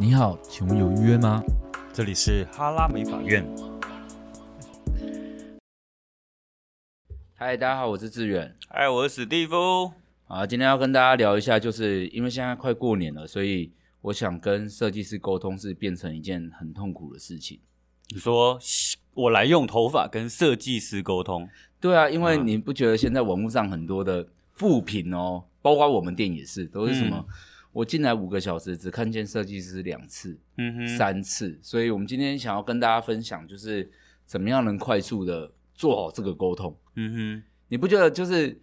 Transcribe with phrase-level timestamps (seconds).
[0.00, 1.42] 你好，请问有预约吗？
[1.92, 3.44] 这里是哈拉美法院。
[7.34, 8.56] 嗨，大家好，我是志远。
[8.68, 9.90] 嗨，我是史蒂夫。
[10.28, 13.72] 啊，今天要跟大家聊一下，就是因为现在快过年了，所以
[14.02, 17.58] 我想跟设计师沟通是变成一件很痛苦的事情。
[18.10, 18.56] 你说
[19.14, 21.48] 我来用头发跟设计师沟通？
[21.80, 27.16] 对啊，因为你不觉得现在网络上很多的副品哦，包括我们店也是，都是什么？
[27.18, 27.34] 嗯、
[27.72, 31.58] 我进来五个小时只看见设计师两次，嗯哼，三次。
[31.62, 33.90] 所以我们今天想要跟大家分享，就是
[34.24, 36.76] 怎么样能快速的做好这个沟通。
[36.96, 38.60] 嗯哼，你不觉得就是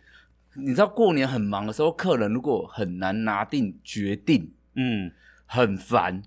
[0.56, 5.12] 你知道过年很忙的时候，客人如果很难拿定决定，嗯，
[5.46, 6.24] 很烦。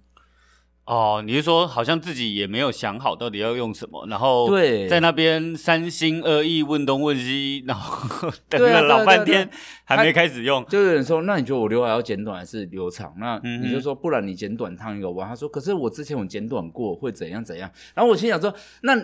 [0.88, 9.50] 哦，你是说好像自己也没有想好到底要用什么，然后对，在那边三心二意问东问西，然后等了老半天
[9.84, 10.64] 还没开始用。
[10.64, 13.12] 就有人说，那你觉得我刘海要剪短还是留长？
[13.18, 15.28] 那你就说，不然你剪短烫一个弯。
[15.28, 17.70] 他说，可是我之前有剪短过，会怎样怎样？
[17.94, 18.94] 然后我心想说，那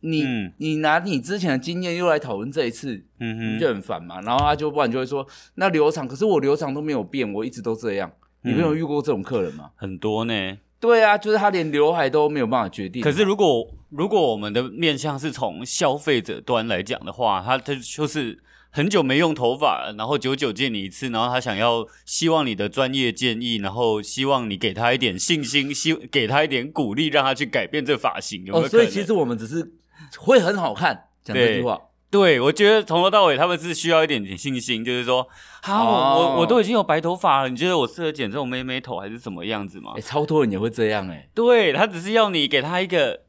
[0.00, 4.20] 你、嗯、你拿你之前的经验又来讨论这一次，嗯哼，就很烦嘛。
[4.22, 8.10] 然后他就不然就会说，那留长，可是我留长都没有变，我一直都这样。
[8.42, 9.70] 你没有遇过这种客人吗？
[9.76, 10.58] 很多呢。
[10.80, 13.02] 对啊，就是他连刘海都没有办法决定。
[13.02, 28.44] 可是如果如果我们的面向是从消费者端来讲的话，他他就是很久没用头发，然后久久见你一次，然后他想要希望你的专业建议，然后希望你给他一点信心，希给他一点鼓励，让他去改变这发型。
[28.46, 28.64] 有没有？
[28.64, 29.72] 哦，所以其实我们只是
[30.18, 31.78] 会很好看，讲这句话。
[32.10, 35.28] 对，我觉得从头到尾他们是需要一点点信心，就是说，
[35.62, 39.92] 好，哦、我我都已经有白头发了，你觉得我适合剪这种妹妹头还是什么样子吗？
[39.96, 41.28] 哎，超多人也会这样哎。
[41.32, 43.20] 对，他只是要你给他一个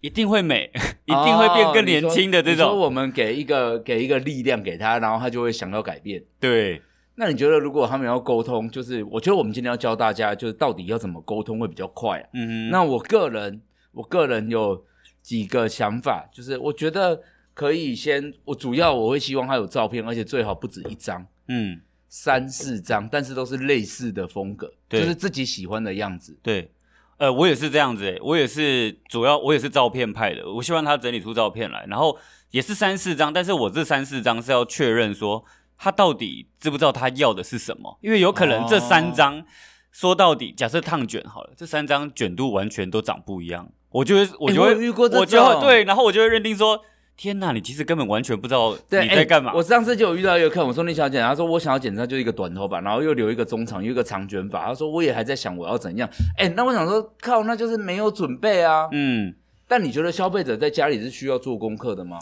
[0.00, 0.70] 一定会美，
[1.06, 2.78] 一定会变更年轻的这种。
[2.78, 6.22] 我们给一个给一个力量给他，然后他就会想要改变。
[6.38, 6.80] 对，
[7.16, 12.28] 那你觉得如果他们要沟通，就是我觉得我们今天要教大家，就是到底要怎么沟通会比较快啊？
[12.34, 12.70] 嗯哼。
[12.70, 14.84] 那我个人，我个人有
[15.20, 17.20] 几个想法，就是我觉得。
[17.54, 26.36] 可以先，我主要我会希望他有照片，而且最好不止一张，嗯，三四张，但是都是类似的风格，对就是自己喜欢的样子。
[26.42, 26.72] 对，
[27.16, 32.18] 呃，我也是这样子诶，我也是主要我也是照片派的，我希望他整理出照片来，然后
[32.50, 35.44] 也是三四张，但是我这三四张是要确认说
[35.78, 39.44] 他到底知不知道他要的是什么，因为有可能这三张、哦、
[39.92, 46.84] 说到底，假设烫卷好了，这三张卷度完全都长不一样，我就会我就会、欸、我遇过，我就会对，然后我就会认定说。
[47.16, 49.52] 天呐，你其实根本完全不知道你在干嘛。
[49.54, 54.66] 我上次就有遇到一个客人，我说你想要剪，他说我想要剪，他就一个短头发，然后又留一个中长，又一个长卷发。
[54.66, 56.08] 他说我也还在想我要怎样。
[56.38, 58.88] 哎，那我想说，靠，那就是没有准备啊。
[58.92, 59.34] 嗯，
[59.68, 62.18] 但你觉得消费者在家里是需要做功课的吗？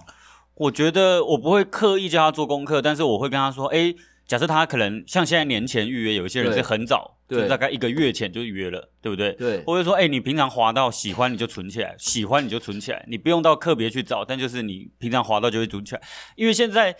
[0.54, 3.94] 我觉得我不会刻意叫他做功课，但是我会跟他说，哎。
[4.27, 9.33] 假设他可能像现在年前预约，有一些人是很早，就大概一个月前就预约了，对不对？
[9.33, 9.62] 对。
[9.65, 16.00] 或者说，哎、欸，你平常滑到喜欢你就存起来，喜欢你就存起来，你不用到特别去找，但就是你平常滑到就会存起来。
[16.37, 16.94] 因为现在，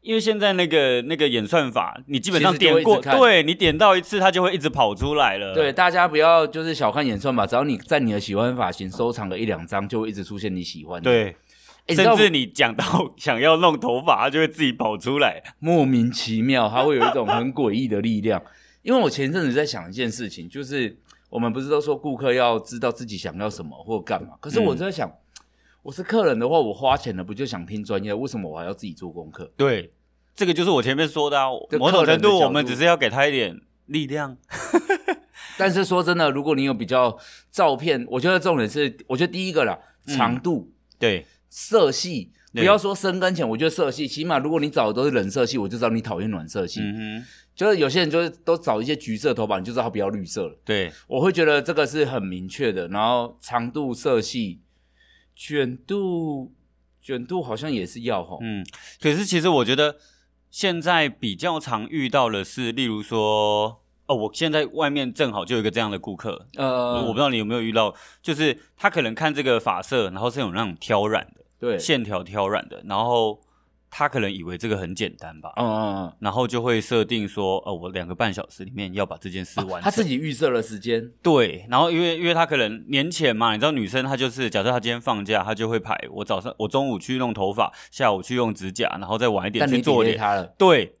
[0.00, 5.54] 因为现在那个那个演算法，你基本上点过，对，你点到一次，它就会一直跑出来了。
[5.54, 11.10] 对，大家不要就是小看演算法，只要你在你的喜欢发型收藏了一两张，就会一直出现你喜欢的。
[11.10, 11.36] 对。
[11.94, 12.84] 甚至你讲到
[13.16, 18.42] 想要弄头发，它就会自己跑出来，莫名其妙，它会有一种很诡异的力量。
[18.82, 20.96] 因为我前阵子在想一件事情，就是
[21.28, 24.34] 我们不是都说顾客要知道自己想要什么或干嘛？
[24.40, 25.12] 可是我在想，嗯、
[25.82, 28.14] 我是客人的话，我花钱了不就想听专业？
[28.14, 29.50] 为什么我还要自己做功课？
[29.56, 29.92] 对，
[30.34, 31.48] 这个就是我前面说的啊。
[31.78, 34.36] 某种程度，我们只是要给他一点力量。
[35.58, 37.18] 但是说真的，如果你有比较
[37.50, 39.76] 照片，我觉得重点是，我觉得第一个啦，
[40.06, 41.26] 长度，嗯、对。
[41.50, 46.80] 色系，不要说深跟浅，我觉得色系，起码如果你找的都是冷色系，我就知道你讨厌暖色系。
[46.80, 50.58] 嗯哼，就是有些人就是都找一些橘色头发，你就知道他不要绿色了。
[50.64, 52.88] 对，我会觉得这个是很明确的。
[52.88, 54.60] 然后长度、色系、
[55.34, 56.52] 卷度、
[57.00, 58.38] 卷度好像也是要齁。
[58.42, 58.64] 嗯，
[59.00, 59.96] 可是其实我觉得
[60.50, 63.82] 现在比较常遇到的是，例如说。
[64.08, 73.38] 哦，我现在外面正好就有一个这样的顾客，呃，我不知道你有没有遇到，就是他可能看这个发色，然后是有那种挑染的，对，线条挑染的，然后
[73.90, 90.02] 他可能以为这个很简单吧，嗯嗯嗯，然后就会设定说，哦，我两个半小时里面要把这件事完成，啊，他自己预设了时间，对，然后因为因为他可能年前嘛，你知道女生她就是，假设她今天放假，她就会排我早上我中午去弄头发，下午去用指甲，然后再晚一点去做
[90.56, 90.94] 对。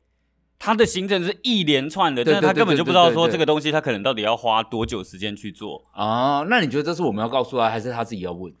[0.58, 6.44] 他的行程是一连串的，但是他根本就不知道说这个东西他可能到底要花多久时间去做啊？
[6.48, 8.52] 那你觉得这是我们要告诉他，还是他自己要问？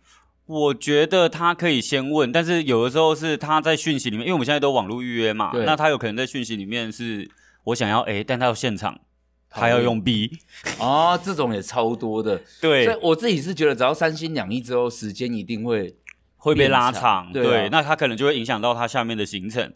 [0.46, 7.28] 我觉得他可以先问，但是有的时候是他在讯息里面，因为我们现在都网络预约嘛，那他有可能在讯息里面是
[7.64, 8.98] 我想要 A，，但他要现场
[9.50, 10.38] 他要用 B
[10.78, 12.40] 啊，这种也超多的。
[12.62, 15.94] 对，所以我自己是觉得，只要三心两意之后，时间一定会
[16.36, 17.30] 会被拉长。
[17.32, 19.72] 对，对，那他可能就会影响到他下面的行程。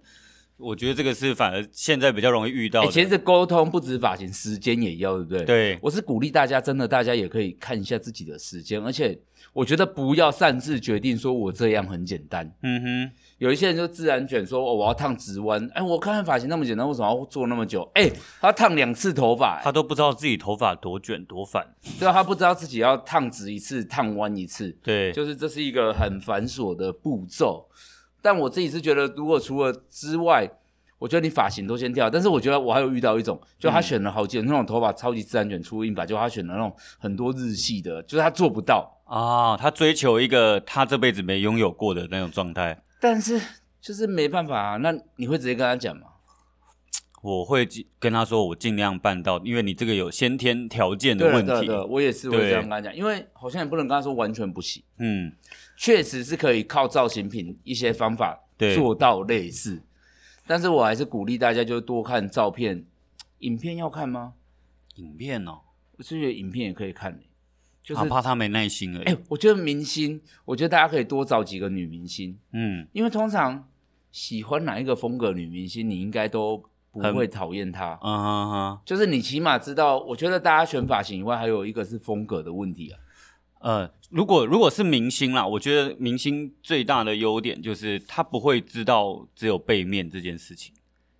[0.62, 2.90] 我觉得这个是反而现在比较容易遇到的。
[2.92, 5.44] 其实沟通不止发型，时间也要，对不对？
[5.44, 9.18] 对，我是鼓励大家，真的，大家也可以看一下自己的时间，而且
[9.52, 12.50] 我觉得不要擅自决定说我这样很简单。
[12.62, 15.68] 嗯哼，有一些人就自然卷说，哦，我要烫直弯。
[15.74, 17.90] 哎，我看看发型那么简单，为什么要做那么久？
[17.94, 18.10] 哎，
[18.40, 21.66] 他烫两次头发，他都不知道自己头发多卷多烦。
[21.98, 24.70] 对啊，他不知道自己要烫直一次，烫弯一次。
[24.82, 27.68] 对，就是这是一个很繁琐的步骤。
[28.22, 30.48] 但我自己是觉得，如果除了之外，
[30.98, 43.40] 我觉得你发型都先跳，但是我觉得我还有遇到一种，就他选了好几种、嗯、那种头发超级自然卷粗硬发，就他选了那种很多日系的，就是他做不到啊，他追求一个他这辈子没拥有过的那种状态，但是
[43.80, 44.76] 就是没办法啊。
[44.76, 46.06] 那你会直接跟他讲吗？
[47.22, 47.66] 我会
[48.00, 51.52] 跟他说，我尽量办到，因为你这个有先天条件的问题。
[51.52, 54.82] 对对对，我也是会这样跟他讲，因为好像也不能跟他说完全不行。
[54.98, 55.32] 嗯，
[55.76, 58.38] 确实是可以靠造型品一些方法
[58.74, 59.80] 做到类似。
[60.48, 62.84] 但是我还是鼓励大家，就多看照片，
[63.38, 64.34] 影片要看吗？
[64.96, 65.60] 影片哦，
[65.96, 67.20] 我是觉得影片也可以看，
[67.80, 69.04] 就是怕他没耐心而已。
[69.04, 73.68] 哎、欸，我觉得明星，我觉得大家可以多找几个女明星，嗯，因为通常
[74.10, 79.98] 喜欢哪一个风格女明星，你应该都不会讨厌他，嗯哼哼，就是你起码知道。
[79.98, 82.98] 我觉得大家选发型以外，还有一个是风格的问题啊。
[83.60, 90.74] 呃，如果如果是明星啦，我觉得明星最大的优点就是他不会知道只有背面这件事情，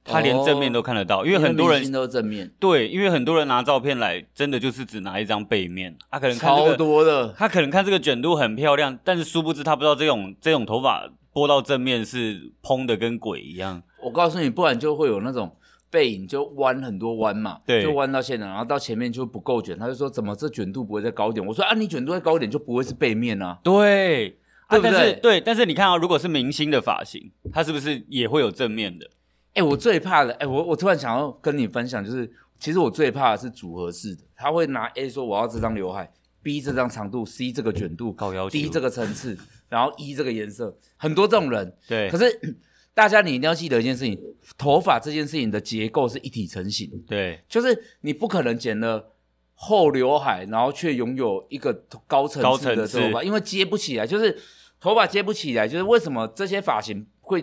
[0.05, 2.53] 他连正面都看得到，哦、因为很多人都正面。
[2.59, 13.83] 对，因为很多人拿照片来，真的就是只拿一张背面，他可能看这个超多的，他可能看这个卷度很漂亮，但是殊不知他不知道这种这种头发拨到正面是蓬的跟鬼一样。
[14.03, 15.57] 我告诉你，不然就会有那种。
[15.93, 21.47] 背影就弯很多弯嘛，对，就弯到现场，然后到前面就不够卷，他就说怎么这卷度不会再高一点？
[21.47, 24.39] 我说啊，你卷度再高一点就不会是背面啊，对，
[24.71, 24.89] 对不对？
[24.89, 29.11] 啊、但是对，但是你看啊，如果是明星的发型，他是不是也会有正面的？
[29.53, 36.11] 哎，我最怕的，哎，我我突然想要跟你分享，就是其实我最怕的是组合式的，他会拿 A 说我要这张刘海
[36.43, 39.37] ，B 这张长度，C 这个卷度，高要求，D 这个层次，
[39.69, 42.57] 然后 E 这个颜色，很多这种人，对，可是。
[42.95, 44.19] 大家，你一定要记得一件事情：
[44.59, 46.91] 头发这件事情的结构是一体成型。
[47.09, 49.13] 对，就是你不可能剪了
[49.55, 51.73] 厚刘海，然后却拥有一个
[52.07, 54.07] 高层次的头发，因为接不起来。
[54.07, 54.39] 就是
[54.79, 57.43] 头发接不起来，就是为什么这些发型会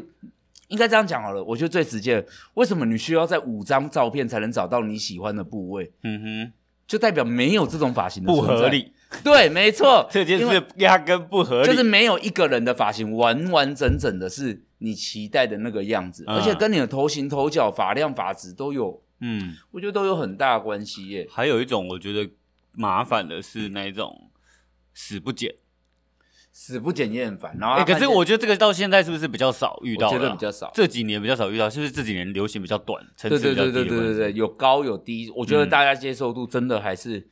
[0.68, 1.44] 应该这样讲好了？
[1.44, 2.24] 我觉得最直接，
[2.54, 5.92] 为什么你需要在五张照片才能找到你喜欢的部位？
[6.04, 6.54] 嗯哼，
[6.86, 8.94] 就代表没有这种发型的不合理。
[9.24, 14.66] 对，没错， 这件事压根不合理，就是没有一个人的发型完完整整的是。
[14.80, 21.28] 你期待的那个样子，嗯、而且跟你的头型、头角、发量、发质都有，嗯，我觉得都有很大的关系耶。
[21.30, 22.32] 还有一种我觉得
[22.72, 24.32] 麻烦的是那一种
[24.94, 25.56] 死不剪，
[26.52, 27.56] 死不剪也很烦。
[27.60, 30.08] 然后、欸，可是我觉得这个到现在是不是比较少遇到？
[30.08, 33.72] 我觉得比较少，这几年比较少遇到，是不是这几年流行比较短，层次比较低？
[33.72, 35.32] 对对对对对对，有高有低。
[35.36, 37.28] 我觉得大家接受度真的还是。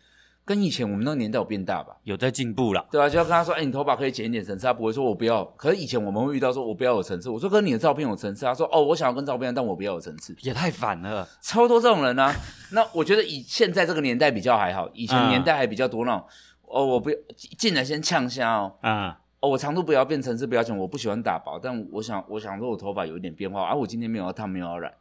[0.48, 1.94] 跟以前我们那个年代有变大吧？
[2.04, 2.86] 有在进步啦。
[2.90, 5.44] 对啊，就要跟他说，哎、欸，你头发可以剪一点层次，他不会说我不要。
[5.58, 7.30] 可是以前我们会遇到说，我不要有层次。
[7.30, 8.46] 我说，跟你的照片有层次。
[8.46, 11.28] 他说，哦，我想要跟照片，但我不要有层次，也太烦了。
[11.42, 12.34] 超多这种人啊。
[12.72, 17.18] 那我觉得以现在这个年代比较还好，以前年代还比较多那种，嗯、哦，我不要
[17.58, 18.74] 进来先呛下哦。
[18.80, 24.94] 啊、嗯，哦，我长度不要变层次不要剪，我不喜欢打薄，但我想我想说我头发有一点变化，而、啊、我今天没有要烫，没有要染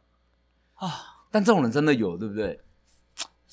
[0.73, 0.89] 啊。
[1.31, 2.59] 但这种人真的有，对不对？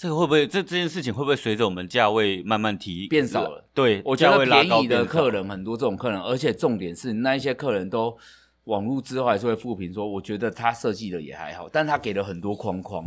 [0.04, 3.66] 这个会不会这这件事情会不会随着我们价位慢慢提变少了？
[3.73, 8.14] 对，我觉得便宜的客人很多，这种客人，而且重点是那一些客人都
[8.64, 13.02] 网络之后还是会复评说，我觉得他设计的也还好，但他给了很多框框，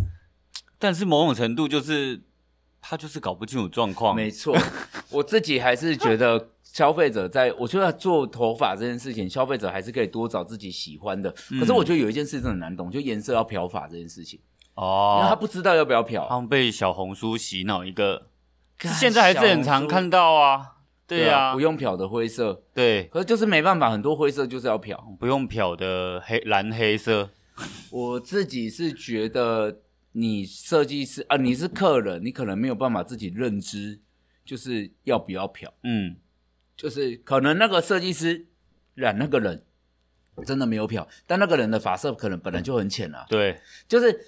[0.80, 2.20] 但是某种程度就是
[2.82, 4.16] 他就是搞不清楚状况。
[4.16, 4.58] 没错，
[5.12, 11.30] 我自己还是觉得消费者在我觉得做头发这件事情，消费者还是可以多找自己喜欢的。
[11.60, 14.40] 可是我觉得有一件事真的很难懂，就颜色要漂发这件事情。
[14.78, 18.30] 哦，因为他不知道要不要漂，他们被小红书洗脑一个，
[18.80, 20.76] 现在还是很常看到啊。
[21.08, 27.30] 对啊，不用漂的灰色，对，可是就是没办法，很多灰色就是要漂，不用漂的黑蓝黑色。
[27.90, 29.80] 我自己是觉得，
[30.12, 34.02] 你设计师啊，你是客人，你可能没有办法自己认知，
[34.44, 35.74] 就是要不要漂。
[35.84, 36.18] 嗯，
[36.76, 38.48] 就是可能那个设计师
[38.94, 39.64] 染那个人
[40.46, 43.26] 真的没有漂，但那个人的发色可能本来就很浅啊。
[43.30, 44.20] 对，就是。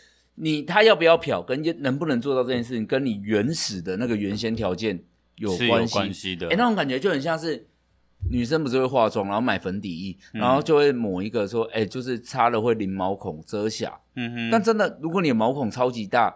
[0.41, 5.03] 你他要不要漂，跟能不能做到这件事情，跟你原始的那个原先条件
[5.35, 5.67] 有关系。
[5.67, 6.47] 有关系的。
[6.47, 7.67] 哎、欸，那种感觉就很像是
[8.31, 13.99] 女生不是会化妆，然后买粉底液，嗯、然后就会抹一个说，哎、欸，就是擦了会零毛孔遮瑕。
[14.15, 14.49] 嗯哼。
[14.49, 16.33] 但真的，如果你的毛孔超级大，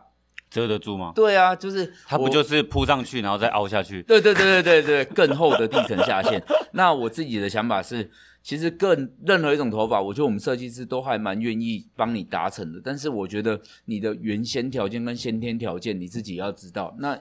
[0.50, 1.14] 遮得住吗？
[1.16, 4.04] 对啊，就是它不就是铺上去，然后再凹下去？
[4.04, 6.44] 对对对对对对，更厚的地层下陷。
[6.74, 8.12] 那我自己的想法是，
[8.44, 12.82] 其实更任何一种头发，我觉得我们设计师都还蛮愿意帮你达成的。
[12.84, 16.94] 但是我觉得你的原先条件跟先天条件你自己要知道。
[17.00, 17.18] 那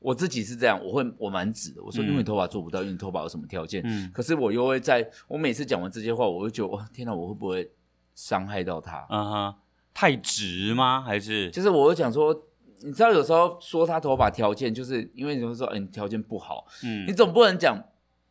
[0.00, 3.82] 我自己是这样，我会我蛮直的，我说因为头发做不到，嗯、因为你头发有什么条件？
[3.84, 7.70] 嗯，可是我又会在我每次讲完这些话，我会觉得哇，天哪，我会不会
[8.14, 9.06] 伤害到他？
[9.10, 9.54] 嗯哼。
[9.94, 11.02] 太直吗？
[11.02, 12.34] 还是就是我会讲说，
[12.80, 17.78] 你知道有时候说他头发条件，就是因为你会说，嗯、条件不好，嗯，你总不能讲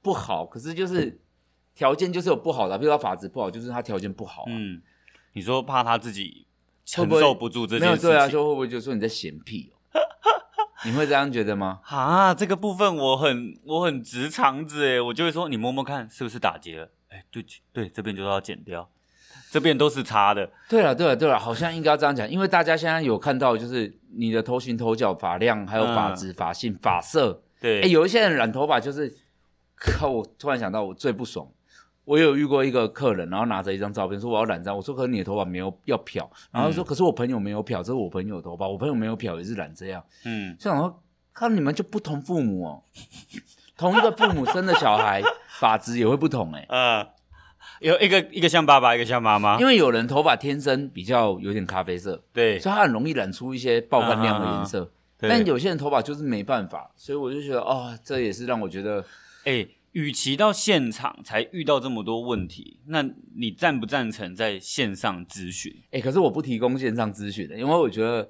[0.02, 1.22] 不好，可是就是
[1.76, 4.82] 条件就是有不好的，比如说发质不好，就是他条件不好、啊，嗯，
[5.34, 6.46] 你说怕他自己
[6.86, 10.00] 承受不住这件事情，没有对啊，就会不会就说你在嫌屁哦？
[10.86, 11.80] 你会这样觉得吗？
[11.86, 16.92] 啊，这个部分我很我很直肠子哎，我就会说你摸摸看是不是打结了？
[17.10, 18.90] 哎、欸，对对，这边就是要剪掉。
[19.52, 20.50] 这边都是擦的。
[20.70, 27.44] 对了，对了，对了，好像应该要这样讲，因为大家现在有看到，就是你的头型、头角、发量，还有发质、发性、发色。
[27.60, 29.14] 对，哎，有一些人染头发就是，
[29.76, 30.08] 靠！
[30.08, 31.46] 我突然想到，我最不爽，
[32.06, 40.04] 我有遇过一个客人，然后拿着一张照片说我要染这样，我说可是你的头发没有要漂，然后说可是我朋友没有漂，这是我朋友的头发，我朋友没有漂也是染这样。
[40.26, 41.02] 嗯，就想说，
[41.34, 42.84] 看你们就不同父母哦，
[43.78, 45.22] 同一个父母生的小孩，
[45.60, 46.66] 发质也会不同哎。
[46.70, 47.08] 嗯。
[47.80, 49.60] 有一个一个像爸爸，一个像妈妈。
[49.60, 54.84] 因为有人头发天生比较有点咖啡色，对，所以他很容易染出一些爆干亮的颜色。
[54.84, 59.00] 啊啊但有些人头发就是没办法，所以我就觉得，哦，这也是让我觉得，
[59.46, 63.04] 哎、欸，与其到现场才遇到这么多问题，那
[63.36, 65.74] 你赞不赞成在线上咨询？
[65.86, 68.30] 哎、欸，可是我不提供线上咨询的，因为我觉得，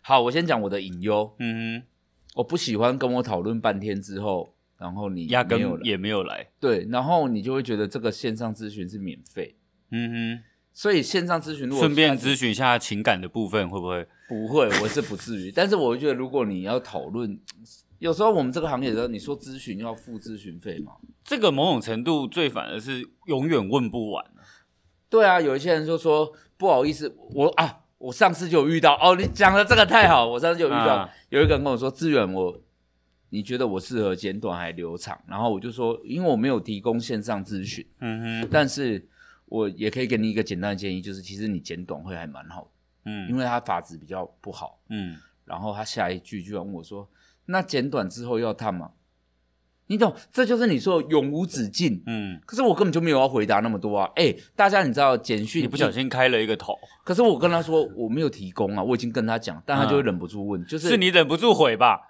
[0.00, 1.34] 好，我先讲我的隐忧。
[1.38, 1.86] 嗯哼，
[2.34, 4.52] 我不喜欢跟我讨论半天之后。
[4.78, 9.56] 然后你压根也没有来，对，然后你就会觉得这个线上咨询是免费，
[9.90, 14.06] 嗯哼，所以线上咨询如果顺便咨询一下情感的部分会不会？
[14.28, 17.40] 不会，我是不至于，但是我会觉得如果你要讨论，
[17.98, 20.92] 有时候我们这个行业的时候，你说咨询要付咨询费吗？
[21.24, 24.24] 这个某种程度最反而是永远问不完。
[25.08, 32.60] 对啊，有一些人就说不好意思，我啊，我上次就有遇到哦，你讲的这个太好，我上次就有遇到、啊、有一个人跟我说资源我。
[33.30, 35.20] 你觉得我适合剪短还是留长？
[35.26, 39.04] 然后我就说，因为我没有提供线上咨询，嗯哼，但是
[39.46, 42.68] 我也可以给你一个简单的建议，就是其实你剪短会还蛮好的，
[43.06, 47.06] 嗯，因为他发质比较不好，嗯，然后他下一句居然问我说，
[47.46, 48.92] 那剪短之后要烫吗？
[49.88, 62.00] 你懂，这就是你说永无止境，嗯，可是我根本就没有要回答那么多啊，哎，大家你知道简讯，你不小心开了一个头，可是我跟他说我没有提供啊，我已经跟他讲，但他就会忍不住问，嗯、就是是你忍不住回吧。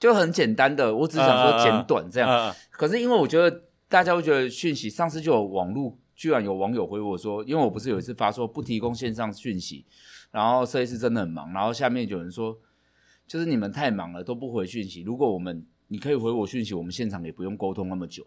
[0.00, 2.30] 就很简单的，我只是想说简短这样。
[2.30, 9.84] Uh, uh, uh, 可是因为我觉得大家会觉得讯息，上次就有网络，居然有网友回我说，因为我不是有一次发说不提供线上讯息，
[10.30, 12.56] 然后设计师真的很忙，然后下面有人说，
[13.28, 15.02] 就是你们太忙了都不回讯息。
[15.02, 18.26] 如果我们你可以回我讯息，我们现场也不用沟通那么久。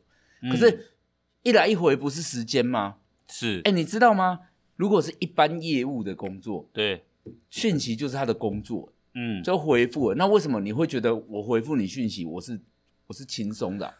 [0.50, 0.94] 可是，
[1.44, 2.96] 一来一回不是时间吗？
[3.28, 3.62] 是。
[3.66, 4.40] 哎，你知道吗？
[4.76, 7.04] 如果是一般业务的工作，对，
[7.50, 8.94] 讯息就是他的工作。
[9.14, 10.16] 嗯，就回复了。
[10.16, 12.62] 那为什么你会觉得我回复你讯息，我是
[13.08, 13.94] 我是轻松的啊？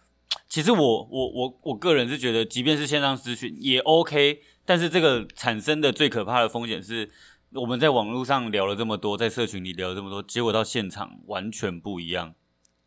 [0.48, 7.10] 其实我我我我个人是觉得，即便是线上咨询也 OK，但是这个产生的最可怕的风险是，
[7.54, 12.34] 我们在网络上聊了这么多，在社群里聊了这么多，结果到现场完全不一样。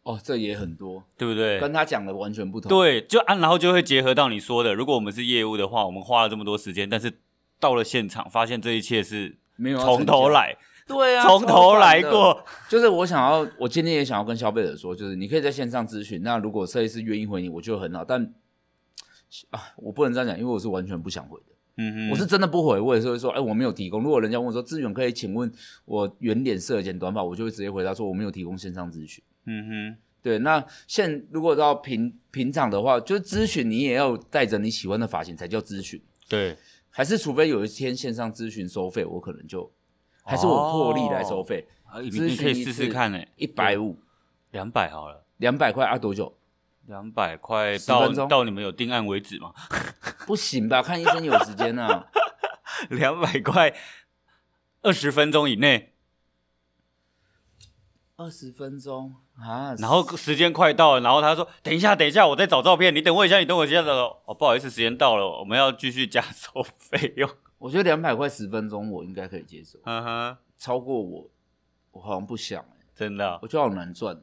[0.05, 1.61] 哦，这也很多，对不对？
[1.61, 2.69] 跟他讲的完全不同。
[2.69, 7.21] 对，就啊，然后就会结合到你说的，如果我们是业务的话，我们花了这么多时间，但是
[7.61, 10.57] 到了现场，发现这一切是没有从头来。
[10.87, 18.35] 对啊，从头来过，就是我想要，我今天也想要跟消费者说，就是你可以在线上咨询，那如果设计师愿意回你，我觉得很好，但
[19.49, 24.03] 啊，我不能这样讲，因为我是完全不想回的，嗯哼，我是真的不回，我也是会说，哎，我没有提供。
[24.03, 25.51] 如果人家问我说，资源可以请问
[25.85, 36.57] 我圆脸色剪短发，我就会直接回答说，我没有提供线上咨询，嗯哼，对，那现如果到平平常的话，就是咨询你也要带着你喜欢的发型才叫咨询，对，
[36.91, 39.71] 还是除非有一天线上咨询收费，我可能就。
[40.27, 43.95] 还是我破例来收费，哦，你可以试试看诶，一百五，
[44.53, 46.35] 两百好了，两百块啊，多久？
[46.87, 49.53] 两百块到到你们有定案为止吗？
[50.27, 52.07] 不行吧，看医生有时间啊。
[52.91, 53.75] 两百块，
[54.83, 55.95] 二十分钟以内。
[58.17, 67.29] 二十分钟啊，然后时间快到了，然后他说：“等一下，等一下，我再找照片，你等我一下，你等我一下。”哦，不好意思，时间到了，我们要继续加收费用。
[67.59, 71.31] 我觉得两百块十分钟我应该可以接受，嗯哼，超过我
[71.93, 74.21] 我好像不想、欸、真的、啊，我觉得好难赚。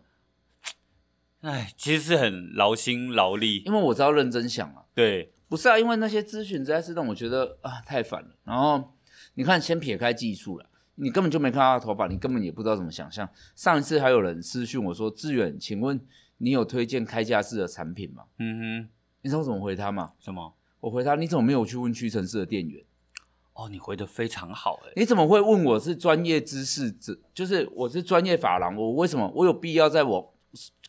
[1.42, 4.84] 哎，其实是很劳心劳力，因为我知道认真想啊。
[4.94, 8.30] 对，不是啊，因为那些咨询实在是让我觉得啊太烦了。
[8.44, 8.94] 然后
[9.34, 13.28] 你看，先撇开技术了，你根本就没看到他的头发，你根本也不知道怎么想象。
[13.56, 16.00] 上一次还有人私讯我说：“志远，请问
[16.38, 18.90] 你有推荐开架式的产品吗？”嗯哼，
[19.24, 20.14] 你知道我怎么回他吗？
[20.20, 20.54] 什么？
[20.82, 22.84] 我回他：“你怎么没有去问屈臣氏的店员？”
[23.54, 24.94] 哦，你回的非常好诶。
[24.96, 27.18] 你怎么会问我是专业知识者？
[27.34, 30.34] 就是我是专业法郎，我为什么我有必要在我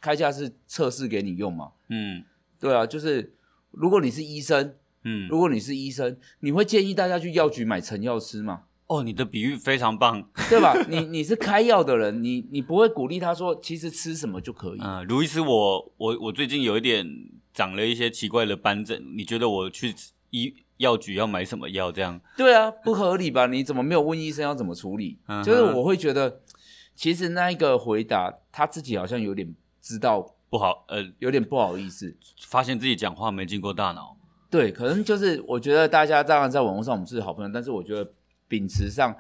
[0.01, 1.73] 开价是测试给你用嘛？
[1.89, 2.25] 嗯，
[2.61, 3.35] 对啊，就是
[3.71, 8.63] 如果你是医生，嗯，如果你是医生，你会建议大家去药局买成药吃吗？
[8.89, 10.75] 哦，你的比喻非常棒， 对吧？
[10.89, 14.81] 你你是开药的人， 你你不会鼓励他说，其实吃什么就可以。
[14.83, 17.07] 嗯，卢医师，我我我最近有一点
[17.55, 19.95] 长了一些奇怪的斑疹，你觉得我去
[20.31, 21.91] 医药局要买什么药？
[21.91, 22.21] 这样？
[22.37, 23.47] 对啊，不合理吧？
[23.47, 25.17] 你怎么没有问医生要怎么处理？
[25.27, 26.41] 嗯、就是我会觉得，
[27.03, 32.17] 其实那一个回答他自己好像有点知道不好，呃，有点不好意思，
[32.47, 34.17] 发现自己讲话没经过大脑。
[34.49, 38.09] 对，可能就是我觉得大家当然在网络上我们是好朋友，但是我觉得。
[38.49, 39.17] 秉持上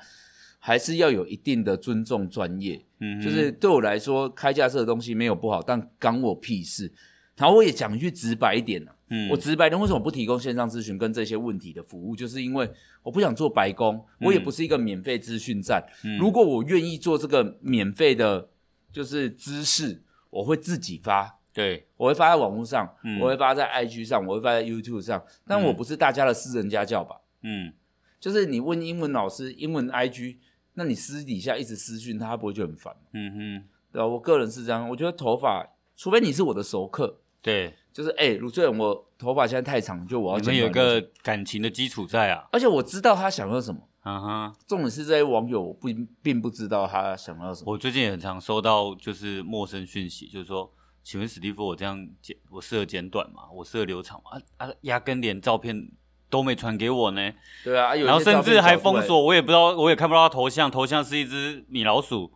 [0.59, 6.93] 还是要有一定的尊重专业，嗯，就是对我来说，开架式的东西没有不好，但干我屁事。
[7.35, 12.17] 然后我也讲一句直白一点，嗯，我直白的，为什么不提供线上咨询跟这些问题的服务？
[12.17, 12.71] 就是因为
[13.03, 15.85] 我不想做白工，我也不是一个免费资讯站。
[16.03, 18.49] 嗯，如果我愿意做这个免费的，
[18.91, 27.73] 就是知识，我会自己发，对，我会发在网络上，嗯，我会发在 IG 上，我会发在 YouTube 上，但我不是大家的私人家教吧，嗯。
[28.21, 30.37] 就是你问英文老师英文 IG，
[30.75, 32.95] 那你私底下一直私讯他，他不会就很烦？
[33.15, 34.07] 嗯哼，对吧？
[34.07, 40.39] 我个人是这样，我觉得头发，除非你是我的熟客，对，就是哎，卢志远，我头发现在太长，就我要。
[40.39, 43.81] 你们有一个感情的基础在啊，而且我知道他想要什么。
[44.05, 45.89] 嗯哼，重点是这些网友我不
[46.23, 47.73] 并不知道他想要什么。
[47.73, 50.73] 我最近也很常收到就是陌生讯息，就是说，
[51.03, 53.43] 请问史蒂夫，我这样剪，我适合剪短吗？
[53.55, 54.41] 我适合留长吗？
[54.57, 55.91] 啊啊，压根连照片。
[56.33, 57.31] 都没传给我呢，
[57.63, 62.33] 对啊，然后甚至还封锁，我也不知道，我也看不到他头像，头像是一只米老鼠，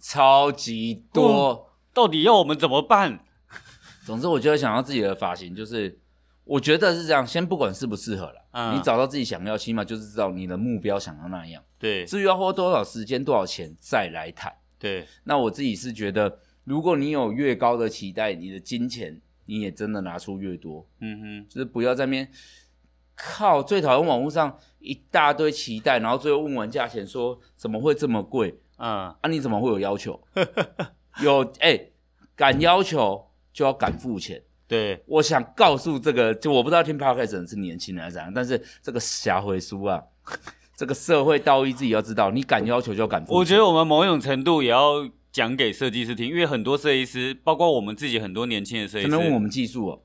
[0.00, 1.62] 超级多，嗯，
[1.94, 3.20] 到底要我们怎么办？
[4.06, 5.98] 总之，我觉得想要自己的发型，就是
[6.44, 22.30] 我觉得是这样，先不管适不适合了，嗯，你找到自己想要，起码就是知道你的目标想要那样，对，至于要花多少时间、多少钱再来谈，对，那我自己是觉得，如果你有越高的期待，你的金钱你也真的拿出越多，嗯哼，就是不要在那边。
[23.18, 23.62] 靠！
[23.62, 28.60] 最讨厌网络上一大堆期待，然后最后问完价钱说怎么会这么贵？
[28.76, 30.22] 嗯，啊，你怎么会有要求？
[31.22, 31.92] 有哎、欸，
[32.36, 33.25] 敢要求
[33.56, 34.40] 就要敢付钱。
[34.68, 40.02] 对，我想告诉这个，就我不知道听 Podcast 的人是年轻人还是怎样，但是这个社会书啊，
[40.76, 43.32] 这个社会道义自己要知道，你敢要求就要敢付。
[43.32, 50.02] 我觉得我们某种程度也要讲给设计师听，因为很多设计师，包括我们自己很多年轻的设计师，可能问我们技术哦。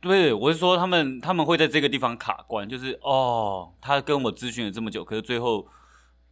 [0.00, 5.66] 对，我是说他们他们会在这个地方卡关，就是哦，他跟我咨询了这么久，可是最后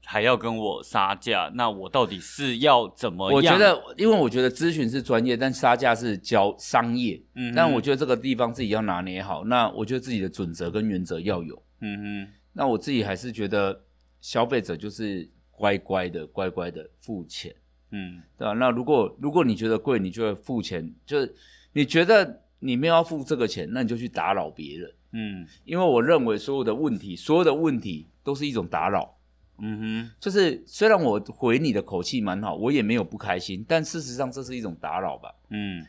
[0.05, 3.37] 还要跟我杀价，那我到底是要怎么样？
[3.37, 7.21] 我觉得，因为我觉得咨询是专业，但杀价是交商业。
[7.35, 9.45] 嗯，但我觉得这个地方自己要拿捏好。
[9.45, 11.63] 那我觉得自己的准则跟原则要有。
[11.81, 13.83] 嗯哼，那我自己还是觉得
[14.21, 17.55] 消费者就是乖乖的乖乖的付钱。
[17.91, 18.53] 嗯，对吧？
[18.53, 21.35] 那如果如果你觉得贵，你就会付钱，就是
[21.73, 22.41] 你觉得。
[22.61, 24.91] 你没有要付这个钱，那你就去打扰别人。
[25.13, 29.15] 嗯，因为我认为所有的问题，所有的问题都是一种打扰。
[29.59, 35.35] 嗯哼，就是虽然我回你的口气蛮好，我也没有不开心，但事实上这是一种打扰吧。
[35.51, 35.81] 嗯，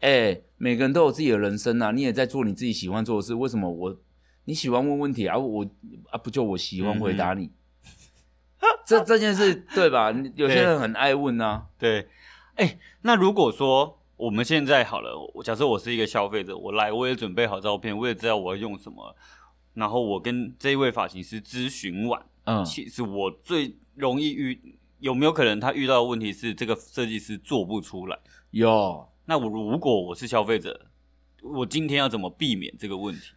[0.00, 3.96] 哎、欸，每个人都有自己的人生啊，你也在做你自己喜欢做的事，为什么我
[4.44, 5.38] 你喜欢问问题啊？
[5.38, 5.66] 我
[6.10, 7.46] 啊不就我喜欢回答你？
[8.60, 10.10] 嗯、这这件事对吧？
[10.34, 11.66] 有些人很爱问啊。
[11.78, 12.08] 对，
[12.54, 14.00] 哎、欸，那如果说。
[14.16, 19.14] 我们现在好了，我假设我是一个消费者，我来我也准备好照片，我也知道我要用什么，
[19.74, 28.18] 然后我跟这一位发型师咨询完，嗯，其实我最容易遇有没有可能他遇到的问题是这个设计师做不出来？
[28.50, 30.86] 有，那我如果我是消费者，
[31.42, 33.32] 我今天要怎么避免这个问题？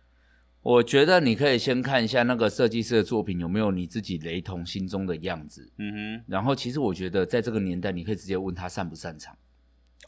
[0.62, 9.34] 我觉得你可以先看一下那个设计师的作品有没有你自己雷同心中的样子，嗯哼，然后其实我觉得在这个年代，你可以直接问他擅不擅长。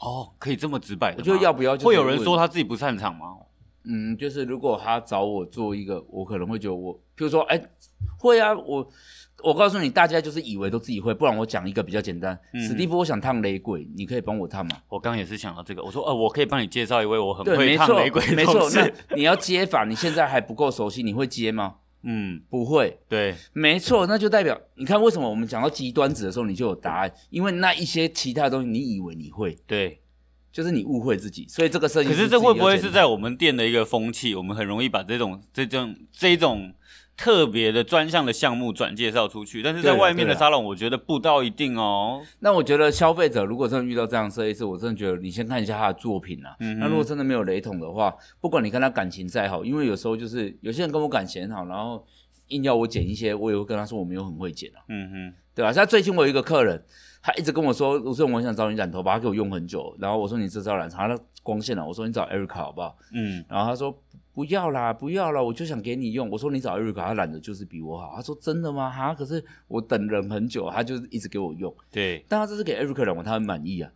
[0.01, 1.17] 哦，可以这么直白的？
[1.19, 3.37] 我觉得要不要会有人说他自己不擅长吗？
[3.83, 7.69] 嗯，就是如果他找我做一个，我可能会觉得我，譬如说，哎、欸，
[8.17, 8.87] 会啊，我
[9.43, 12.37] 我告诉你，大家就是以为都自己会，不然我讲一个比较简单。
[12.53, 14.77] 嗯、史蒂夫，我想烫雷鬼，你可以帮我烫吗？
[14.89, 21.75] 我刚刚也是想到这个，我说，呃，我可以帮你介绍一位我很会烫雷鬼的没错，那你要接法，你现在还不够熟悉，你会接吗？
[22.03, 22.97] 嗯，不会。
[23.09, 29.99] 对，没错，那就代表你看为什么我们讲到极端子的时候，你就有答案，因为那一些其他东西，你以为你会，对，
[30.59, 32.09] 就是你误会自己，所以这个设计。
[32.09, 34.35] 可是这会不会是在我们店的一个风气？
[34.35, 36.73] 我们很容易把这种这种这种
[37.15, 42.21] 特别的专项的项目转介绍出去，但是在外面的沙龙，我觉得不到一定哦。
[42.39, 46.53] 那我觉得消费者如果真的遇到这样设计师，我真的觉得你先看一下他的作品啊。
[46.59, 46.77] 嗯。
[46.77, 52.05] 那如果真的没有雷同的话，不管你跟他感情再好，因为有时候就是有些人跟我感情很好，然后
[52.49, 54.83] 硬要我剪一些，我也会跟他说我没有很会剪啊。
[54.89, 55.71] 嗯哼，对吧？
[55.71, 56.83] 像最近我有一个客人，
[57.21, 62.97] 他一直跟我说，我说我想找你染头发，他给我用很久，然后我说你这招染长了光线了，我说你找 Erica 好不好？
[63.13, 63.43] 嗯。
[63.49, 63.97] 然后他说。
[64.31, 66.29] 不要啦，不要啦，我就想给你用。
[66.29, 68.13] 我说你找 Erica，，他染的就是比我好。
[68.15, 68.89] 他说真的吗？
[68.89, 71.75] 哈，可是我等人很久，他就一直给我用。
[71.91, 73.91] 对，但他这是给艾瑞卡染完，他很满意啊。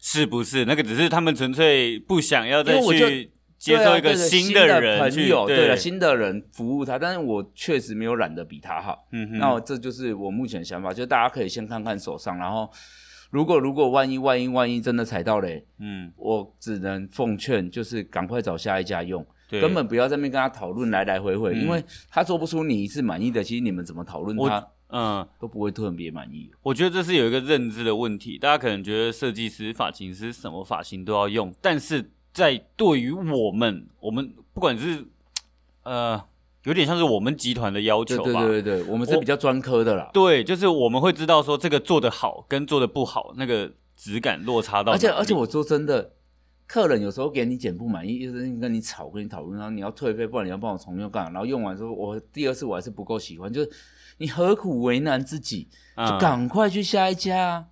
[0.00, 0.64] 是不是？
[0.64, 3.30] 那个只是他们纯粹不想要再去
[3.62, 6.98] 接受一个新的人、啊、朋友，对了，新的人服务他。
[6.98, 9.06] 但是我确实没有染得比他好。
[9.12, 12.68] 嗯哼，那我这就是我目前的想法，就大家可以先看看手上，然后。
[13.30, 26.50] 如果如果万一万一万一真的踩到雷，嗯，我只能奉劝就是赶快找下一家用，对，根本不要在那边跟他讨论来来回回，嗯，因为他做不出你一次满意的，其实你们怎么讨论他，嗯，都不会特别满意。
[26.62, 35.04] 我觉得这是有一个认知的问题，大家可能觉得设计师、发型师什么发型都要用，但是在对于我们，我们不管是
[35.82, 36.22] 呃。
[36.64, 38.40] 有点像是我们集团的要求吧？
[38.40, 40.08] 对对对对，我们是比较专科的啦。
[40.14, 44.92] 对，就是我们会知道说这个做的好跟做的不好，那个质感落差到。
[44.92, 46.12] 而且而且我说真的，
[46.68, 51.24] 客人有时候给你剪不满意，就是跟你吵跟你讨论，然后你要退费，不然你要帮我重用干？
[51.32, 53.70] 然后用完之后，我第二次我还是不够喜欢，就是
[54.18, 55.66] 你何苦为难自己？
[55.96, 57.58] 就赶快去下一家。
[57.58, 57.71] 嗯，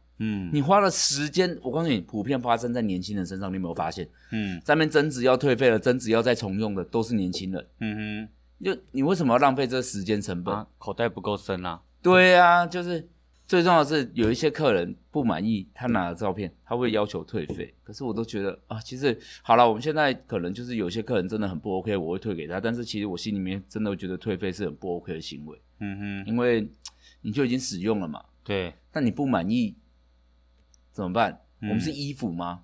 [0.53, 4.09] 你花了时间，我告诉你，普遍发生在年轻人身上，你有没有发现？
[4.33, 7.67] 嗯，上面增值要退费了，增值要再重用的，都是年轻人。
[7.81, 8.29] 嗯哼。
[8.63, 10.55] 就你为什么要浪费这个时间成本？
[10.55, 11.81] 啊、口袋不够深啊？
[12.03, 13.09] 对啊，就是
[13.47, 17.73] 最重要的是有一些客人不满意他拿的照片，他会要求退费。
[17.83, 22.61] 可是我都觉得啊，其实好了，我们现在可能就是有些客人真的很不 OK，我会退给他。
[22.61, 25.59] 但是其实我心里面真的觉得退费是很不 OK 的行为。
[25.79, 26.69] 嗯哼，因为
[27.23, 28.23] 你就已经使用了嘛。
[28.45, 28.75] 对。
[28.93, 29.75] 但你不满意
[30.93, 31.41] 怎么办？
[31.61, 32.61] 嗯、我们是衣服吗？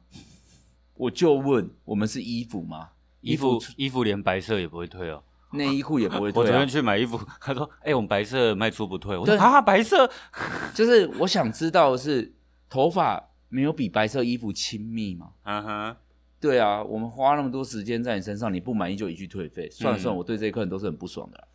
[0.95, 2.91] 我就问，我们是衣服吗？
[3.21, 5.23] 衣服衣服连白色也不会退哦。
[5.53, 6.45] 内衣裤也不会退、啊。
[6.45, 10.11] 我昨天去买衣服，他说：“哎、欸，我们白色卖出不退。”我说：“啊，白色。”
[10.75, 12.35] 就是我想知道的是，
[12.69, 15.31] 头发没有比白色衣服亲密吗？
[15.45, 15.97] 嗯哼。
[16.39, 19.69] 对啊，我们花那么多时间在你身上，你不满意就一句退费。
[19.71, 21.39] 算了算了，我对这一客人都是很不爽的。
[21.39, 21.49] 嗯、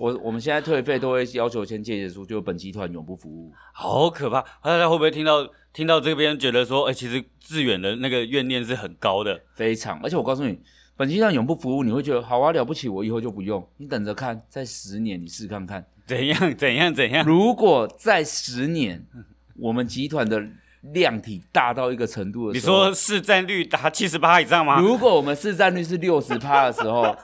[0.00, 3.52] 我我们现在退费都会要求签借结书，就本集团永不服务。
[3.74, 4.40] 好可怕！
[4.62, 10.00] 大家会不会听到听到这边觉得说，哎、欸，其实志远的那个怨念是很高的，非常。
[10.02, 10.58] 而且我告诉你。
[10.96, 13.66] 本期上永不服务，你会觉得好啊，了不起，我以后就不用。
[13.78, 17.24] 你等着看，在十年你试看看怎样怎样怎样。
[17.24, 19.02] 如果在十年，
[19.56, 20.42] 我们集团的
[20.92, 24.78] 量体大到一个程度的时候，你说市占率达七十趴以上吗？
[24.78, 27.16] 如果我们市占率是六十趴的时候，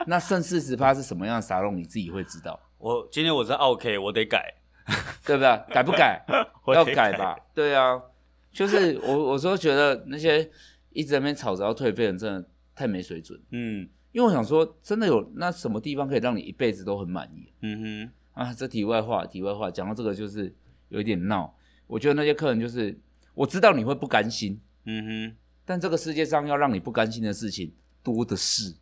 [0.06, 1.76] 那剩四十趴是什么样的沙龙？
[1.76, 2.58] 你自己会知道。
[2.78, 4.54] 我今天我是 OK，我得改，
[5.26, 5.74] 对不对？
[5.74, 6.24] 改不 改？
[6.74, 7.36] 要改吧？
[7.54, 8.00] 对啊，
[8.52, 10.50] 就是我，我说觉得那些
[10.90, 12.48] 一直在那边吵着要退费的人，真的。
[12.72, 17.52] 太没水准，嗯，因为我想说，真的有那什么地方可以让你一辈子都很满意？
[17.60, 20.54] 嗯哼，啊，这题外话，题外话，讲到这个就是
[20.88, 21.54] 有一点闹。
[21.86, 22.98] 我觉得那些客人就是，
[23.34, 25.36] 我知道你会不甘心，嗯哼，
[25.66, 27.70] 但这个世界上要让你不甘心的事情
[28.02, 28.74] 多的是，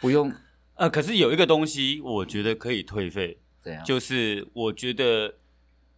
[0.00, 0.32] 不用，
[0.74, 3.84] 呃，可是有一个东西，我觉得可以退费，怎样？
[3.84, 5.34] 就是我觉得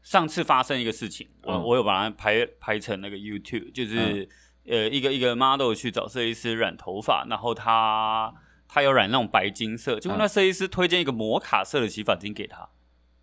[0.03, 4.25] 上次发生一个事情，我、嗯、我有把它拍拍成那个 YouTube，就是。
[4.25, 4.29] 嗯
[4.67, 8.33] 呃，一个一个 model 去找设计师染头发，然后他
[8.69, 12.69] 他有染那种白金色，结果那设计师推荐一个摩卡色的洗发精给他，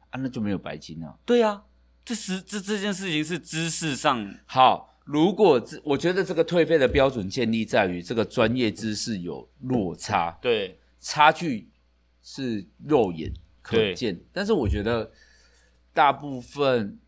[0.09, 1.15] 啊，那就没有白金啊。
[1.25, 1.63] 对啊，
[2.03, 4.96] 这是这这件事情是知识上好。
[5.07, 11.69] 如果这我觉得这个退费的标准建立在于这个专业知识有落差，对，差距
[12.21, 15.09] 是肉眼可见，但是我觉得
[15.93, 16.99] 大部分。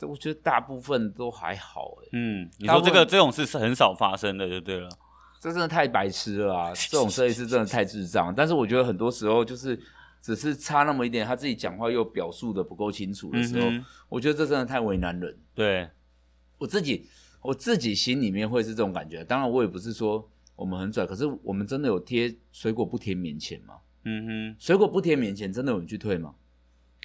[0.00, 2.08] 我觉得大部分都还好哎。
[2.12, 4.86] 嗯，你说这个这种事是很少发生的，就对了。
[5.40, 6.72] 这真的太白痴了啊！
[6.74, 8.34] 这种设计师真的太智障。
[8.34, 9.80] 但是我觉得很多时候就是
[10.20, 15.34] 只是差那么一点，他自己讲话又表述的不够清楚的时候，嗯、我觉得这真的太为难人。
[15.54, 15.88] 对，
[16.58, 17.06] 我自己
[17.42, 19.24] 我自己心里面会是这种感觉。
[19.24, 23.74] 当然，我也不是说我们很拽，可是我们真的有贴水果不贴免钱吗？
[24.04, 26.34] 嗯哼，水果不贴免钱，真的有人去退吗？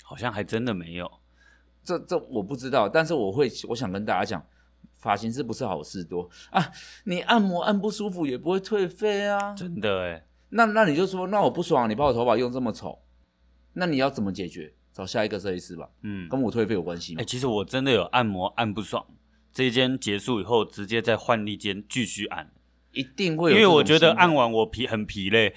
[0.04, 1.10] 好像还真的没有。
[1.84, 4.46] 这这我不知道，但是我会我想跟大家讲，
[5.00, 6.72] 发型师不是好事多啊！
[7.06, 9.56] 你按摩按不舒服也不会退费啊！
[9.56, 13.00] 真的哎，那那你就说，那我不爽，你把我头发用这么丑，
[13.74, 14.74] 那你要怎么解决？
[14.94, 15.90] 找下一个设计师吧。
[16.04, 17.22] 嗯，跟我退费有关系吗？
[17.22, 19.04] 哎、欸，其实我真的有按摩按不爽，
[19.54, 22.50] 这一间结束以后，直接再换一间继续按。
[22.94, 25.56] 一定会有，因为我觉得按完我疲很疲累，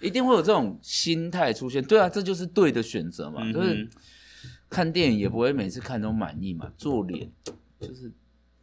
[0.00, 1.82] 一定会有这种心态出现。
[1.82, 3.40] 对啊，这就是对的选择嘛。
[3.42, 3.88] 嗯、就是
[4.70, 6.70] 看电影也不会每次看都满意嘛。
[6.76, 7.28] 做脸
[7.80, 8.12] 就是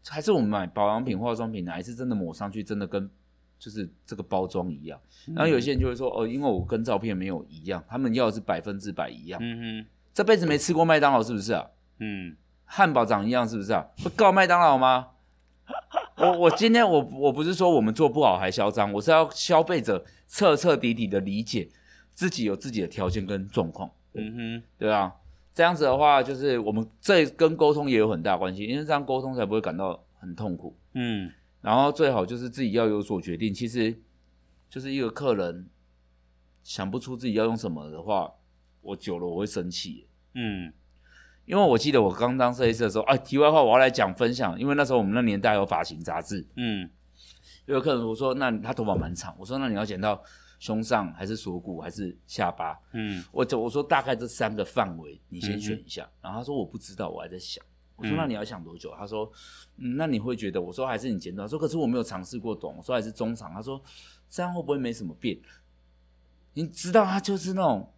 [0.08, 3.10] 还是我们买保养品、化妆品，还是真的抹上去真的跟
[3.60, 4.98] 就是这个包装一样。
[5.36, 9.38] 然后有些人就会说哦，因为我跟照片没有一样，他们要的是百分之百一样。
[9.44, 11.66] 嗯哼，这辈子没吃过麦当劳是不是啊？
[12.00, 12.38] 嗯，
[12.76, 13.86] 汉堡长一样是不是啊？
[14.04, 15.10] 会告麦当劳吗？
[16.18, 21.70] 我我今天我我不是说我们做不好还嚣张，我是要消费者彻彻底底的理解
[22.14, 25.14] 自己有自己的条件跟状况，嗯哼，对啊，
[25.54, 31.32] 这样子的话就是我们这跟沟通也有很大关系，因为这样沟通才不会感到很痛苦，嗯，
[31.62, 33.96] 然后最好就是自己要有所决定，其实
[34.68, 35.70] 就是一个客人
[36.64, 38.34] 想不出自己要用什么的话，
[38.82, 40.74] 我久了我会生气，嗯。
[41.46, 44.58] 因为我记得我刚当设计师的时候，哎，题外话，我要来讲分享。
[44.58, 46.90] 因为那时候我们那年代有发型杂志，嗯，
[47.66, 50.24] 有客人我说，那他头发蛮长，我说那你要剪到
[50.60, 52.80] 胸上还是锁骨还是下巴？
[52.94, 56.04] 嗯，我就我说大概这三个范围你先选一下。
[56.04, 57.64] 嗯、然后他说我不知道，我还在想。
[57.96, 58.90] 我说那你要想多久？
[58.92, 59.30] 嗯、他说，
[59.78, 60.62] 嗯，那你会觉得？
[60.62, 61.48] 我说还是你剪短。
[61.48, 62.74] 说可是我没有尝试过短。
[62.76, 63.54] 我说还是中长。
[63.54, 63.82] 他说
[64.30, 65.38] 这样会不会没什么变？
[66.54, 67.92] 你知道他就是那种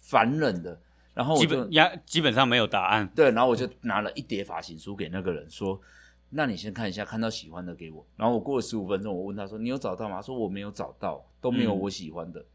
[0.00, 0.80] 烦人的。
[1.16, 3.10] 然后基本压，基本上没有答案。
[3.16, 5.80] 对，然后我就拿了一叠发型书给那个人说
[6.28, 12.38] ：“那你先看一下，看到喜欢的给我。”然后我过了十五分钟，我问他说：“你有找到吗？”他说：“我没有找到，都没有我喜欢的。
[12.40, 12.46] 嗯”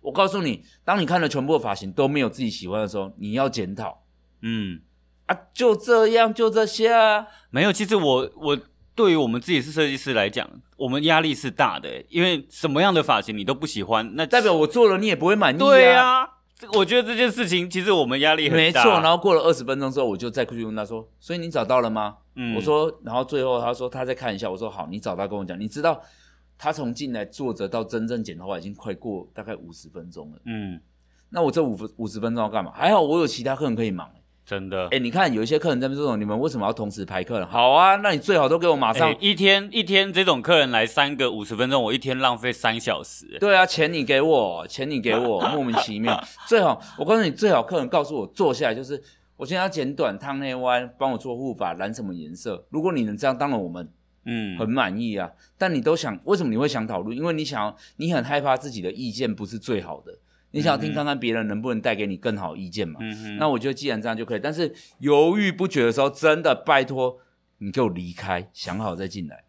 [0.00, 4.04] 我告诉你，当你看了全部的发型都没有自己喜欢的时候，你要检讨。
[4.42, 4.80] 嗯，
[5.26, 7.26] 啊，就这样，就这些啊。
[7.50, 8.58] 没有，其实我我
[8.94, 15.58] 对于我们自己是设计师来讲，我们压力是大的，因为什么样的发型你都不喜欢，那代表我做了你也不会满意啊。
[15.58, 16.33] 对啊。
[16.72, 18.56] 我觉得这件事情其实我们压力很大。
[18.56, 24.50] 没错，然后过了二十分钟之后，我就再过去问他说：“所以你找到了吗？”嗯，我说，然后最后他说他再看一下。
[24.50, 26.00] 我说：“好，你找到跟我讲。”你知道
[26.56, 30.38] 他从进来坐着到真正剪头发已经快过大概五十分钟了。
[30.46, 30.80] 嗯，
[31.30, 32.70] 那我这五分五十分钟要干嘛？
[32.72, 34.08] 还好我有其他客人可以忙。
[34.46, 37.48] 真的，哎，你看有一些客人在那这种，你们为什么要同时排客人？
[37.48, 43.38] 好啊，那你最好都给我马上一天一天这种客人来三个五十分钟，我一天浪费三小时。
[43.40, 46.22] 对啊，钱你给我，钱你给我， 莫名其妙。
[46.46, 49.02] 最好我告诉你，最好客人告诉我坐下来，就是
[49.38, 52.66] 我现在要剪短、烫内弯，帮我做护发，染什么颜色。
[52.68, 53.88] 如果你能这样，当然我们
[54.26, 55.26] 嗯很满意啊。
[55.26, 57.16] 嗯、但你都想，为什么你会想讨论？
[57.16, 60.18] 因为你想要，你很害怕自己的意见不是最好的。
[60.54, 63.00] 你想听看看别人能不能带给你更好意见嘛？
[63.02, 63.36] 嗯哼。
[63.38, 67.18] 那我觉得既然这样就可以，但是犹豫不决的时候，真的拜托
[67.58, 69.44] 你给我离开，想好再进来。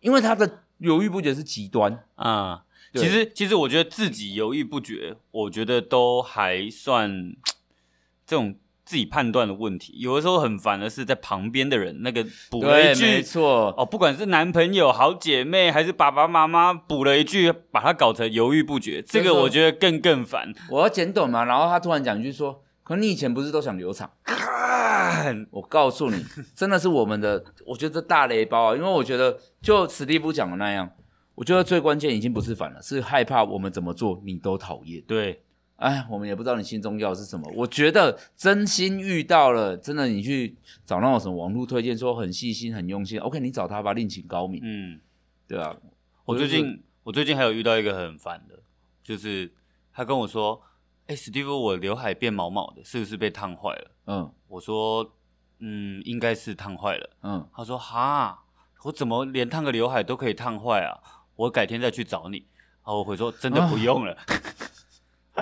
[0.00, 2.64] 因为他的犹豫不决是极端啊。
[2.92, 7.34] 对其实，其实我觉得自己犹豫不决，我觉得都还算
[8.24, 8.54] 这种。
[8.88, 20.54] 自己判断的问题，有的时候很烦的是在旁边的人那个补了一句，没错哦，不管是男朋友、好姐妹还是爸爸妈妈补了一句，把他搞成犹豫不决，这个我觉得更更烦。
[20.70, 26.24] 我要剪短嘛，然后他突然讲一句说：“可你以前不是都想留长？”看，我告诉你，
[26.56, 30.90] 真的是我们的，我觉得这大雷包啊，因为我觉得就史蒂夫讲的那样，
[31.34, 35.02] 我觉得最关键已经不是烦了，是害怕我们怎么做你都讨厌。
[35.06, 35.42] 对。
[35.78, 37.48] 哎，我们也不知道你心中要的是什么。
[37.54, 43.18] 我觉得真心遇到了，真的你去找那种什么网络推荐，说很细心、很用心。
[43.20, 44.60] OK，你找他吧，另请高明。
[44.62, 45.00] 嗯，
[45.46, 45.76] 对啊。
[46.24, 48.58] 我最近我最近还有遇到一个很烦的，
[49.04, 49.52] 就是
[49.92, 50.60] 他跟我说
[51.06, 55.14] ：“哎，史蒂夫，我刘海变毛毛的，是不是被烫坏了？”嗯，我说
[55.60, 58.42] ：“嗯，应该是烫坏了。”嗯，他说：“哈，
[58.82, 60.98] 我怎么连烫个刘海都可以烫坏啊？
[61.36, 62.38] 我改天再去找你。”
[62.82, 64.12] 然后我会说：“真的不用了。
[64.14, 64.24] 啊”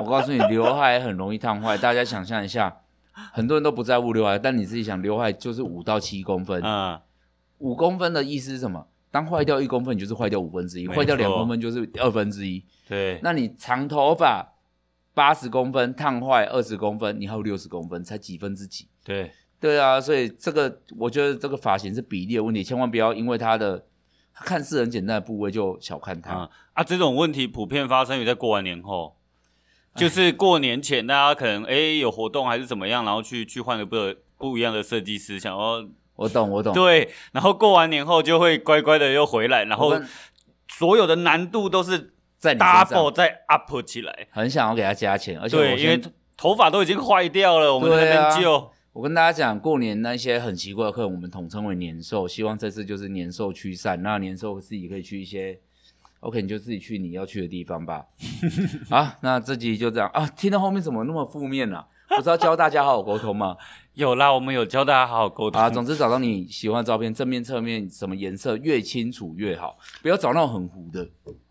[0.01, 1.77] 我告诉你，刘海很容易烫坏。
[1.79, 2.83] 大家想象一下，
[3.33, 6.61] 很多人都不在乎刘海，但你自己想，刘海就是五到七公分。
[6.63, 7.01] 嗯，
[7.59, 8.87] 五公分的意思是什么？
[9.11, 12.63] 当坏掉一公分，你就是坏掉五分之一；坏掉两公分，就是二分之一。
[12.87, 14.47] 对，那你长头发
[15.15, 18.89] 八十公分烫坏二十公分，你还有六十公分，才几分之几？
[19.03, 23.87] 对，对啊，所以这个我觉得这个发型是比例的问题，千万不要因为它的
[24.35, 26.35] 看似很简单的部位就小看它。
[26.35, 29.17] 嗯、啊，这种问题普遍发生于在过完年后。
[29.97, 33.97] 就是过年前，大家可能哎、欸、有活动还是怎么样，然后去去换个不
[34.37, 35.83] 不一样的设计师，想要
[36.15, 39.99] 我懂我懂对，然后过完年后就会乖乖的又回来，然后
[40.69, 46.01] 所有的难度都是在 double 再 up 起来，很想要给他加钱，而且对，因为
[46.37, 48.67] 头发都已经坏掉了，我们在那边就、啊。
[48.93, 55.61] 我跟大家讲，过年那些很奇怪的客人，我们统称为年兽，希望这次就是年兽驱散，那年兽自己可以去一些。
[56.27, 58.05] OK，你就自己去你要去的地方吧。
[58.91, 60.27] 啊，那这集就这样啊。
[60.37, 61.87] 听到后面怎么那么负面呢、啊？
[62.17, 63.57] 不是要教大家好好沟通吗？
[63.95, 65.62] 有啦，我们有教大家好好沟通。
[65.62, 71.09] 啊，总之找到你喜欢的照片，正面、侧面，什么颜色越清楚越好，不要找那种很糊的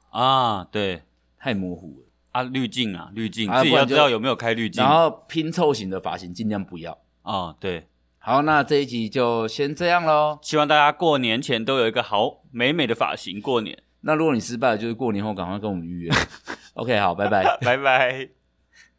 [0.09, 1.01] 啊，对，
[1.39, 4.83] 太模糊了啊，滤镜啊，滤镜，自己要知道有没有开滤镜。
[4.83, 7.87] 然后拼凑型的发型尽量不要啊，对。
[8.17, 10.39] 好，那这一集就先这样喽。
[10.41, 13.77] 希望大家过年前都有一个好美美的发型过年。
[14.05, 16.11] 那如果你失败了，就是过年后赶快跟我们预约。
[16.75, 18.44] OK，好，拜拜，拜拜。